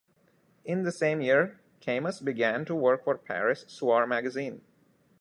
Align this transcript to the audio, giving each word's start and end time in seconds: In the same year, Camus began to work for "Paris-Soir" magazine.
In 0.65 0.81
the 0.81 0.91
same 0.91 1.21
year, 1.21 1.59
Camus 1.79 2.21
began 2.21 2.65
to 2.65 2.73
work 2.73 3.03
for 3.03 3.19
"Paris-Soir" 3.19 4.07
magazine. 4.07 4.61